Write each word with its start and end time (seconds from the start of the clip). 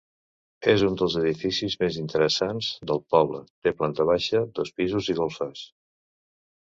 És 0.71 0.83
un 0.87 0.95
dels 1.01 1.17
edificis 1.19 1.75
més 1.83 1.99
interessants 2.03 2.71
del 2.93 3.03
poble, 3.17 3.43
té 3.67 3.75
planta 3.83 4.07
baixa, 4.13 4.43
dos 4.61 4.73
pisos 4.81 5.11
i 5.17 5.21
golfes. 5.21 5.63